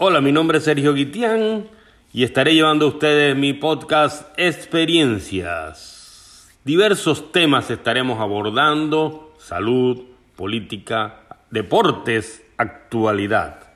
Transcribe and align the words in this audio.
Hola, 0.00 0.20
mi 0.20 0.30
nombre 0.30 0.58
es 0.58 0.64
Sergio 0.64 0.94
Guitián 0.94 1.66
y 2.12 2.22
estaré 2.22 2.54
llevando 2.54 2.84
a 2.84 2.88
ustedes 2.90 3.34
mi 3.34 3.52
podcast 3.52 4.32
Experiencias. 4.38 6.56
Diversos 6.64 7.32
temas 7.32 7.68
estaremos 7.68 8.20
abordando, 8.20 9.34
salud, 9.40 10.04
política, 10.36 11.22
deportes, 11.50 12.46
actualidad. 12.58 13.72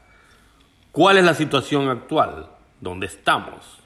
¿Cuál 0.93 1.16
es 1.16 1.24
la 1.24 1.34
situación 1.34 1.88
actual? 1.88 2.46
¿Dónde 2.80 3.07
estamos? 3.07 3.80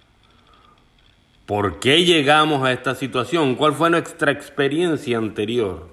¿Por 1.47 1.81
qué 1.81 2.05
llegamos 2.05 2.67
a 2.67 2.73
esta 2.73 2.95
situación? 2.95 3.55
¿Cuál 3.55 3.73
fue 3.73 3.89
nuestra 3.89 4.31
experiencia 4.31 5.17
anterior? 5.17 5.89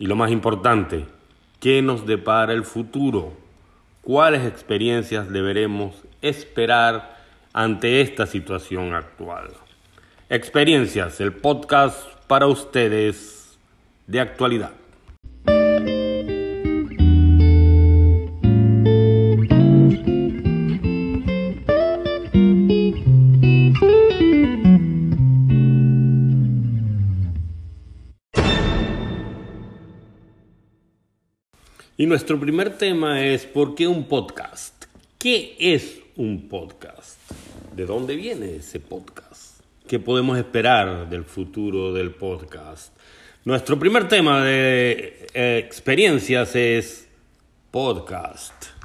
Y 0.00 0.08
lo 0.08 0.16
más 0.16 0.32
importante, 0.32 1.06
¿qué 1.60 1.82
nos 1.82 2.04
depara 2.04 2.52
el 2.52 2.64
futuro? 2.64 3.46
¿Cuáles 4.08 4.46
experiencias 4.46 5.30
deberemos 5.30 5.94
esperar 6.22 7.18
ante 7.52 8.00
esta 8.00 8.24
situación 8.24 8.94
actual? 8.94 9.50
Experiencias, 10.30 11.20
el 11.20 11.34
podcast 11.34 12.08
para 12.26 12.46
ustedes 12.46 13.58
de 14.06 14.20
actualidad. 14.20 14.70
Y 32.00 32.06
nuestro 32.06 32.38
primer 32.38 32.78
tema 32.78 33.24
es 33.26 33.44
¿por 33.44 33.74
qué 33.74 33.88
un 33.88 34.04
podcast? 34.04 34.84
¿Qué 35.18 35.56
es 35.58 35.98
un 36.14 36.48
podcast? 36.48 37.18
¿De 37.74 37.86
dónde 37.86 38.14
viene 38.14 38.54
ese 38.54 38.78
podcast? 38.78 39.62
¿Qué 39.88 39.98
podemos 39.98 40.38
esperar 40.38 41.10
del 41.10 41.24
futuro 41.24 41.92
del 41.92 42.12
podcast? 42.12 42.96
Nuestro 43.44 43.80
primer 43.80 44.06
tema 44.06 44.44
de 44.44 45.26
eh, 45.34 45.58
experiencias 45.58 46.54
es 46.54 47.08
podcast. 47.72 48.77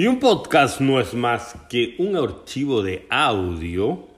Y 0.00 0.06
un 0.06 0.18
podcast 0.18 0.80
no 0.80 0.98
es 0.98 1.12
más 1.12 1.54
que 1.68 1.94
un 1.98 2.16
archivo 2.16 2.82
de 2.82 3.06
audio 3.10 4.08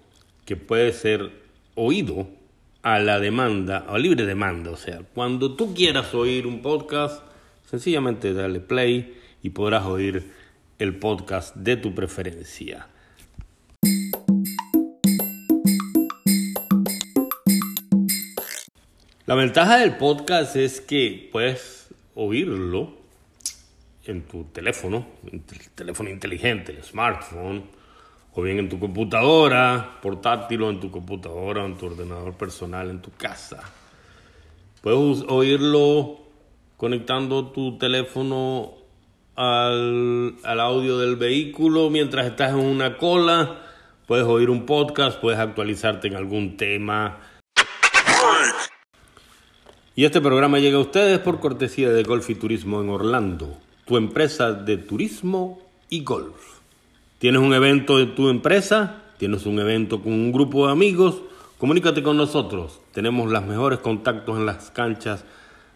que 0.44 0.54
puede 0.54 0.92
ser 0.92 1.32
oído 1.74 2.28
a 2.82 3.00
la 3.00 3.18
demanda, 3.18 3.78
a 3.88 3.98
libre 3.98 4.24
demanda. 4.24 4.70
O 4.70 4.76
sea, 4.76 5.00
cuando 5.12 5.56
tú 5.56 5.74
quieras 5.74 6.14
oír 6.14 6.46
un 6.46 6.62
podcast, 6.62 7.24
sencillamente 7.68 8.32
dale 8.32 8.60
play 8.60 9.18
y 9.42 9.50
podrás 9.50 9.84
oír 9.84 10.30
el 10.78 10.94
podcast 11.00 11.56
de 11.56 11.76
tu 11.76 11.96
preferencia. 11.96 12.86
La 19.26 19.34
ventaja 19.34 19.78
del 19.78 19.96
podcast 19.96 20.54
es 20.54 20.80
que 20.80 21.28
puedes 21.32 21.88
oírlo 22.14 23.01
en 24.04 24.22
tu 24.22 24.44
teléfono, 24.44 25.06
en 25.26 25.44
el 25.48 25.70
teléfono 25.74 26.10
inteligente, 26.10 26.72
el 26.72 26.82
smartphone, 26.82 27.64
o 28.34 28.42
bien 28.42 28.58
en 28.58 28.68
tu 28.68 28.78
computadora, 28.78 29.98
portátil 30.02 30.62
o 30.62 30.70
en 30.70 30.80
tu 30.80 30.90
computadora 30.90 31.62
o 31.62 31.66
en 31.66 31.76
tu 31.76 31.86
ordenador 31.86 32.34
personal 32.34 32.90
en 32.90 33.00
tu 33.02 33.10
casa. 33.12 33.62
Puedes 34.80 35.24
oírlo 35.28 36.18
conectando 36.76 37.48
tu 37.48 37.78
teléfono 37.78 38.72
al, 39.36 40.34
al 40.42 40.60
audio 40.60 40.98
del 40.98 41.16
vehículo 41.16 41.90
mientras 41.90 42.26
estás 42.26 42.52
en 42.52 42.58
una 42.58 42.96
cola. 42.96 43.60
Puedes 44.06 44.26
oír 44.26 44.50
un 44.50 44.66
podcast, 44.66 45.20
puedes 45.20 45.38
actualizarte 45.38 46.08
en 46.08 46.16
algún 46.16 46.56
tema. 46.56 47.20
Y 49.94 50.06
este 50.06 50.22
programa 50.22 50.58
llega 50.58 50.78
a 50.78 50.80
ustedes 50.80 51.18
por 51.18 51.38
cortesía 51.38 51.90
de 51.90 52.02
Golf 52.02 52.28
y 52.30 52.34
Turismo 52.34 52.80
en 52.80 52.88
Orlando 52.88 53.58
tu 53.84 53.96
empresa 53.96 54.52
de 54.52 54.76
turismo 54.76 55.60
y 55.88 56.02
golf. 56.02 56.60
¿Tienes 57.18 57.40
un 57.40 57.54
evento 57.54 58.00
en 58.00 58.14
tu 58.14 58.28
empresa? 58.28 59.02
¿Tienes 59.18 59.46
un 59.46 59.58
evento 59.60 60.02
con 60.02 60.12
un 60.12 60.32
grupo 60.32 60.66
de 60.66 60.72
amigos? 60.72 61.22
Comunícate 61.58 62.02
con 62.02 62.16
nosotros. 62.16 62.80
Tenemos 62.92 63.30
los 63.30 63.44
mejores 63.44 63.78
contactos 63.78 64.36
en 64.36 64.46
las 64.46 64.70
canchas 64.70 65.24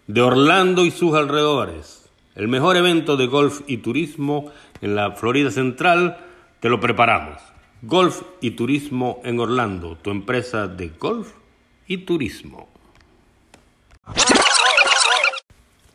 de 0.07 0.21
Orlando 0.23 0.85
y 0.85 0.91
sus 0.91 1.15
alrededores. 1.15 2.09
El 2.35 2.49
mejor 2.49 2.77
evento 2.77 3.17
de 3.17 3.27
golf 3.27 3.61
y 3.67 3.79
turismo 3.79 4.51
en 4.81 4.95
la 4.95 5.13
Florida 5.13 5.51
Central 5.51 6.19
te 6.61 6.69
lo 6.69 6.81
preparamos. 6.81 7.41
Golf 7.83 8.23
y 8.41 8.53
Turismo 8.53 9.21
en 9.23 9.39
Orlando, 9.39 9.97
tu 9.97 10.11
empresa 10.11 10.67
de 10.67 10.89
golf 10.89 11.33
y 11.87 11.99
turismo. 11.99 12.69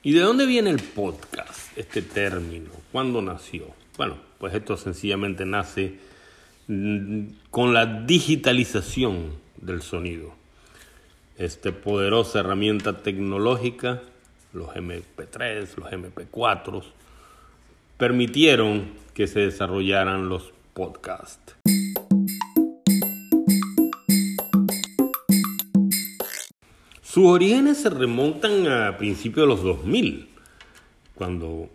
¿Y 0.04 0.14
de 0.14 0.22
dónde 0.22 0.46
viene 0.46 0.70
el 0.70 0.80
podcast, 0.80 1.51
este 1.76 2.02
término? 2.02 2.70
¿Cuándo 2.92 3.22
nació? 3.22 3.68
Bueno, 3.98 4.18
pues 4.40 4.54
esto 4.54 4.78
sencillamente 4.78 5.46
nace 5.46 6.00
mm, 6.68 7.26
con 7.50 7.74
la 7.74 7.86
digitalización 7.86 9.34
del 9.58 9.82
sonido. 9.82 10.34
Esta 11.38 11.72
poderosa 11.72 12.40
herramienta 12.40 13.02
tecnológica, 13.02 14.02
los 14.54 14.70
MP3, 14.70 15.76
los 15.78 15.92
MP4, 15.92 16.84
permitieron 17.98 18.92
que 19.14 19.28
se 19.28 19.42
desarrollaran 19.42 20.30
los 20.30 20.54
podcasts. 20.74 21.56
Sus 27.12 27.26
orígenes 27.26 27.78
se 27.80 27.90
remontan 27.90 28.68
a 28.68 28.98
principios 28.98 29.44
de 29.44 29.48
los 29.48 29.64
2000, 29.64 30.31
cuando 31.22 31.70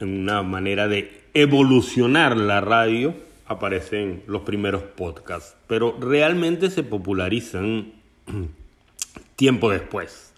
en 0.00 0.22
una 0.22 0.42
manera 0.42 0.88
de 0.88 1.22
evolucionar 1.34 2.36
la 2.36 2.60
radio 2.60 3.14
aparecen 3.46 4.24
los 4.26 4.42
primeros 4.42 4.82
podcasts, 4.82 5.54
pero 5.68 5.96
realmente 6.00 6.68
se 6.68 6.82
popularizan 6.82 7.92
tiempo 9.36 9.70
después. 9.70 10.32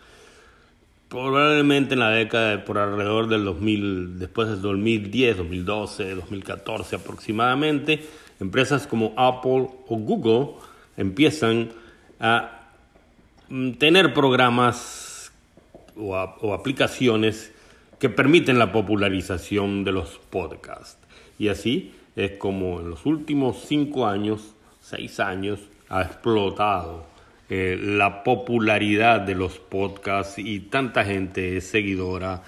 Probablemente 1.09 1.95
en 1.95 2.01
la 2.01 2.11
década 2.11 2.67
por 2.67 2.77
alrededor 2.77 3.29
del 3.29 3.47
2000, 3.47 4.19
después 4.19 4.51
del 4.51 4.61
2010, 4.61 5.39
2012, 5.39 6.15
2014 6.17 6.97
aproximadamente, 6.97 8.05
empresas 8.41 8.87
como 8.87 9.15
Apple 9.17 9.69
o 9.89 9.97
Google 9.97 10.59
empiezan 10.99 11.71
a 12.21 12.65
Mm, 13.49 13.73
tener 13.73 14.15
programas 14.15 15.31
o, 15.97 16.53
aplicaciones 16.53 17.53
que 17.99 18.09
permiten 18.09 18.59
la 18.59 18.73
popularización 18.73 19.85
de 19.85 19.93
los 19.93 20.21
podcasts. 20.31 20.99
Y 21.39 21.49
así 21.49 21.95
es 22.17 22.33
como 22.33 22.81
en 22.81 22.91
los 22.91 23.07
últimos 23.07 23.65
cinco 23.67 24.07
años, 24.07 24.55
seis 24.81 25.21
años, 25.21 25.61
ha 25.89 26.03
explotado 26.03 27.07
eh, 27.51 27.79
la 27.81 28.23
popularidad 28.25 29.21
de 29.21 29.35
los 29.35 29.59
podcasts 29.59 30.39
y 30.39 30.61
tanta 30.61 31.05
gente 31.05 31.57
es 31.57 31.67
seguidora 31.67 32.43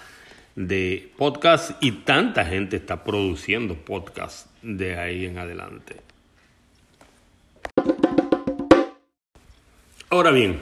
de 0.54 1.12
podcasts 1.16 1.74
y 1.80 1.92
tanta 1.92 2.44
gente 2.44 2.76
está 2.76 3.04
produciendo 3.04 3.74
podcasts 3.74 4.48
de 4.62 4.96
ahí 4.96 5.26
en 5.26 5.38
adelante. 5.38 5.96
Ahora 10.08 10.30
bien, 10.30 10.60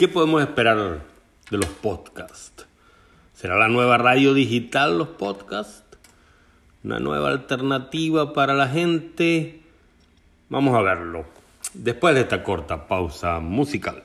¿Qué 0.00 0.08
podemos 0.08 0.40
esperar 0.40 1.02
de 1.50 1.58
los 1.58 1.66
podcasts? 1.66 2.64
¿Será 3.40 3.56
la 3.56 3.68
nueva 3.68 3.96
radio 3.96 4.34
digital 4.34 4.98
los 4.98 5.08
podcasts? 5.08 5.82
¿Una 6.84 6.98
nueva 6.98 7.30
alternativa 7.30 8.34
para 8.34 8.52
la 8.52 8.68
gente? 8.68 9.62
Vamos 10.50 10.76
a 10.76 10.82
verlo. 10.82 11.24
Después 11.72 12.14
de 12.14 12.20
esta 12.20 12.42
corta 12.42 12.86
pausa 12.86 13.40
musical. 13.40 14.02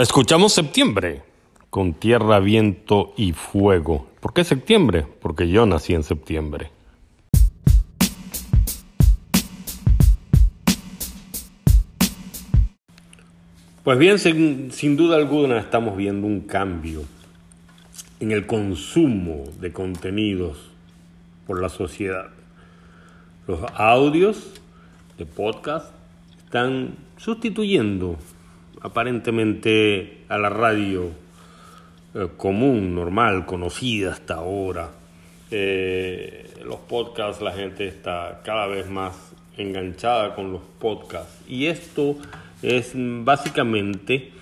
Escuchamos 0.00 0.54
septiembre 0.54 1.20
con 1.68 1.92
tierra, 1.92 2.40
viento 2.40 3.12
y 3.18 3.34
fuego. 3.34 4.08
¿Por 4.20 4.32
qué 4.32 4.44
septiembre? 4.44 5.04
Porque 5.20 5.50
yo 5.50 5.66
nací 5.66 5.92
en 5.92 6.04
septiembre. 6.04 6.70
Pues 13.84 13.98
bien, 13.98 14.18
sin, 14.18 14.72
sin, 14.72 14.96
duda 14.96 15.18
alguna 15.18 15.58
estamos 15.58 15.98
viendo 15.98 16.26
un 16.26 16.40
cambio 16.46 17.02
en 18.20 18.32
el 18.32 18.46
consumo 18.46 19.44
de 19.60 19.70
contenidos 19.70 20.70
por 21.46 21.60
la 21.60 21.68
sociedad. 21.68 22.30
Los 23.46 23.60
audios 23.74 24.50
de 25.18 25.26
podcast 25.26 25.92
están 26.46 26.96
sustituyendo 27.18 28.16
aparentemente 28.80 30.24
a 30.28 30.38
la 30.38 30.48
radio 30.48 31.10
eh, 32.14 32.28
común, 32.36 32.94
normal, 32.94 33.46
conocida 33.46 34.12
hasta 34.12 34.34
ahora. 34.34 34.90
Eh, 35.50 36.50
los 36.64 36.78
podcasts, 36.80 37.42
la 37.42 37.52
gente 37.52 37.86
está 37.86 38.40
cada 38.44 38.66
vez 38.66 38.88
más 38.88 39.32
enganchada 39.56 40.34
con 40.34 40.52
los 40.52 40.62
podcasts. 40.78 41.42
Y 41.48 41.66
esto 41.66 42.16
es 42.62 42.92
básicamente 42.94 44.32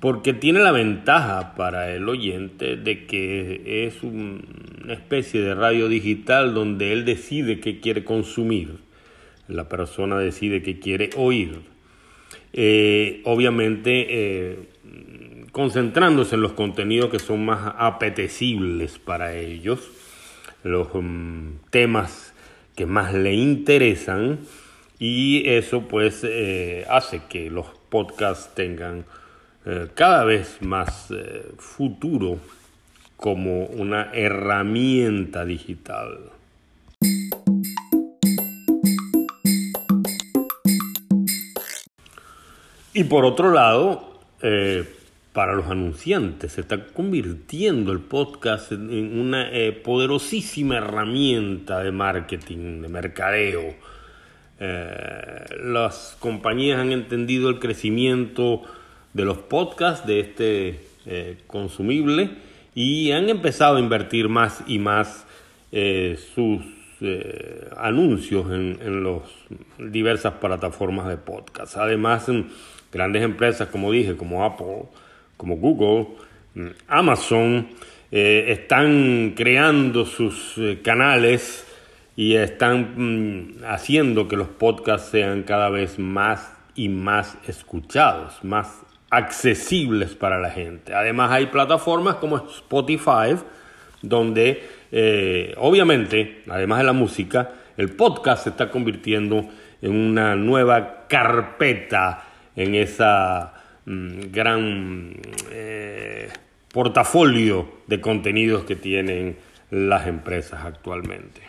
porque 0.00 0.32
tiene 0.32 0.60
la 0.60 0.72
ventaja 0.72 1.54
para 1.56 1.92
el 1.92 2.08
oyente 2.08 2.76
de 2.76 3.06
que 3.06 3.86
es 3.86 4.02
una 4.02 4.92
especie 4.92 5.40
de 5.40 5.54
radio 5.54 5.88
digital 5.88 6.54
donde 6.54 6.92
él 6.92 7.04
decide 7.04 7.60
qué 7.60 7.80
quiere 7.80 8.04
consumir, 8.04 8.76
la 9.48 9.68
persona 9.68 10.18
decide 10.18 10.62
qué 10.62 10.78
quiere 10.78 11.10
oír. 11.16 11.62
Eh, 12.52 13.20
obviamente 13.24 14.06
eh, 14.08 14.58
concentrándose 15.52 16.36
en 16.36 16.40
los 16.42 16.52
contenidos 16.52 17.10
que 17.10 17.18
son 17.18 17.44
más 17.44 17.74
apetecibles 17.76 18.98
para 18.98 19.34
ellos, 19.34 19.90
los 20.62 20.88
mm, 20.94 21.56
temas 21.70 22.32
que 22.74 22.86
más 22.86 23.12
le 23.12 23.34
interesan 23.34 24.40
y 24.98 25.48
eso 25.48 25.82
pues 25.88 26.24
eh, 26.24 26.86
hace 26.88 27.22
que 27.28 27.50
los 27.50 27.66
podcasts 27.88 28.54
tengan 28.54 29.04
cada 29.94 30.24
vez 30.24 30.62
más 30.62 31.12
futuro 31.58 32.38
como 33.18 33.66
una 33.66 34.10
herramienta 34.14 35.44
digital. 35.44 36.30
Y 42.98 43.04
por 43.04 43.24
otro 43.24 43.52
lado, 43.52 44.18
eh, 44.42 44.84
para 45.32 45.54
los 45.54 45.68
anunciantes, 45.68 46.54
se 46.54 46.62
está 46.62 46.86
convirtiendo 46.86 47.92
el 47.92 48.00
podcast 48.00 48.72
en 48.72 49.20
una 49.20 49.52
eh, 49.52 49.70
poderosísima 49.70 50.78
herramienta 50.78 51.80
de 51.80 51.92
marketing, 51.92 52.82
de 52.82 52.88
mercadeo. 52.88 53.76
Eh, 54.58 55.44
las 55.62 56.16
compañías 56.18 56.80
han 56.80 56.90
entendido 56.90 57.50
el 57.50 57.60
crecimiento 57.60 58.62
de 59.12 59.24
los 59.24 59.38
podcasts, 59.38 60.04
de 60.04 60.18
este 60.18 60.80
consumible, 61.46 62.30
y 62.74 63.12
han 63.12 63.28
empezado 63.28 63.76
a 63.76 63.80
invertir 63.80 64.28
más 64.28 64.64
y 64.66 64.80
más 64.80 65.24
sus 66.34 66.62
anuncios 67.76 68.46
en, 68.46 68.76
en 68.82 69.04
las 69.04 69.22
diversas 69.78 70.34
plataformas 70.34 71.06
de 71.06 71.16
podcast. 71.16 71.76
Además, 71.76 72.28
grandes 72.92 73.22
empresas, 73.22 73.68
como 73.68 73.92
dije, 73.92 74.16
como 74.16 74.44
Apple, 74.44 74.84
como 75.36 75.56
Google, 75.56 76.08
Amazon, 76.88 77.68
eh, 78.10 78.46
están 78.48 79.34
creando 79.36 80.06
sus 80.06 80.54
eh, 80.56 80.80
canales 80.82 81.66
y 82.16 82.34
están 82.34 82.94
mm, 82.96 83.64
haciendo 83.64 84.28
que 84.28 84.36
los 84.36 84.48
podcasts 84.48 85.10
sean 85.10 85.42
cada 85.42 85.68
vez 85.68 85.98
más 85.98 86.52
y 86.74 86.88
más 86.88 87.36
escuchados, 87.46 88.42
más 88.42 88.82
accesibles 89.10 90.14
para 90.14 90.38
la 90.40 90.50
gente. 90.50 90.94
Además 90.94 91.30
hay 91.32 91.46
plataformas 91.46 92.16
como 92.16 92.38
Spotify, 92.38 93.36
donde 94.02 94.62
eh, 94.90 95.54
obviamente, 95.58 96.42
además 96.48 96.78
de 96.78 96.84
la 96.84 96.92
música, 96.92 97.50
el 97.76 97.90
podcast 97.90 98.44
se 98.44 98.50
está 98.50 98.70
convirtiendo 98.70 99.48
en 99.82 99.94
una 99.94 100.34
nueva 100.34 101.06
carpeta 101.08 102.24
en 102.58 102.74
esa 102.74 103.54
mm, 103.86 104.32
gran 104.32 105.14
eh, 105.52 106.28
portafolio 106.72 107.68
de 107.86 108.00
contenidos 108.00 108.64
que 108.64 108.74
tienen 108.74 109.38
las 109.70 110.08
empresas 110.08 110.64
actualmente. 110.64 111.40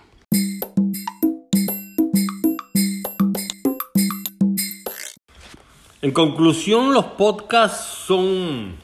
En 6.02 6.12
conclusión, 6.12 6.94
los 6.94 7.06
podcasts 7.06 8.06
son 8.06 8.76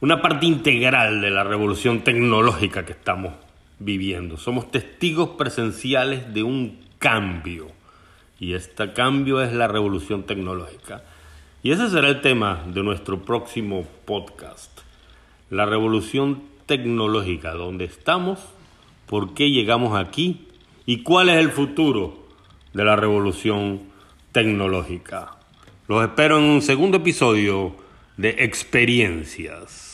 una 0.00 0.22
parte 0.22 0.46
integral 0.46 1.20
de 1.20 1.30
la 1.30 1.44
revolución 1.44 2.02
tecnológica 2.02 2.86
que 2.86 2.92
estamos 2.92 3.34
viviendo. 3.78 4.38
Somos 4.38 4.70
testigos 4.70 5.30
presenciales 5.38 6.32
de 6.32 6.42
un 6.42 6.80
cambio 6.98 7.68
y 8.40 8.54
este 8.54 8.94
cambio 8.94 9.42
es 9.42 9.52
la 9.52 9.68
revolución 9.68 10.24
tecnológica. 10.24 11.02
Y 11.64 11.72
ese 11.72 11.88
será 11.88 12.08
el 12.08 12.20
tema 12.20 12.62
de 12.66 12.82
nuestro 12.82 13.22
próximo 13.22 13.86
podcast. 14.04 14.82
La 15.48 15.64
revolución 15.64 16.42
tecnológica, 16.66 17.54
dónde 17.54 17.86
estamos, 17.86 18.38
por 19.06 19.32
qué 19.32 19.50
llegamos 19.50 19.98
aquí 19.98 20.46
y 20.84 21.02
cuál 21.02 21.30
es 21.30 21.38
el 21.38 21.50
futuro 21.50 22.18
de 22.74 22.84
la 22.84 22.96
revolución 22.96 23.80
tecnológica. 24.32 25.38
Los 25.88 26.04
espero 26.04 26.36
en 26.36 26.44
un 26.44 26.60
segundo 26.60 26.98
episodio 26.98 27.74
de 28.18 28.44
Experiencias. 28.44 29.93